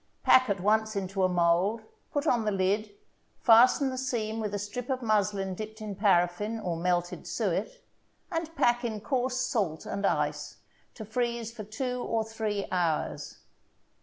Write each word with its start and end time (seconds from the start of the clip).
Pack 0.23 0.49
at 0.49 0.59
once 0.59 0.95
into 0.95 1.21
a 1.21 1.29
mold, 1.29 1.83
put 2.11 2.25
on 2.25 2.43
the 2.43 2.51
lid, 2.51 2.89
fasten 3.39 3.91
the 3.91 3.99
seam 3.99 4.39
with 4.39 4.51
a 4.51 4.57
strip 4.57 4.89
of 4.89 5.03
muslin 5.03 5.53
dipped 5.53 5.79
in 5.79 5.93
paraffin 5.93 6.59
or 6.59 6.75
melted 6.75 7.27
suet, 7.27 7.83
and 8.31 8.55
pack 8.55 8.83
in 8.83 8.99
coarse 8.99 9.37
salt 9.37 9.85
and 9.85 10.03
ice 10.03 10.57
to 10.95 11.05
freeze 11.05 11.51
for 11.51 11.63
two 11.63 12.01
or 12.01 12.23
three 12.25 12.65
hours. 12.71 13.41